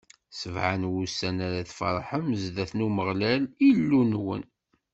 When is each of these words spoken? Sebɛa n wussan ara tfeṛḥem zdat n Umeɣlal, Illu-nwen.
Sebɛa 0.39 0.75
n 0.81 0.89
wussan 0.91 1.37
ara 1.47 1.67
tfeṛḥem 1.69 2.27
zdat 2.43 2.71
n 2.75 2.85
Umeɣlal, 2.87 3.43
Illu-nwen. 3.69 4.43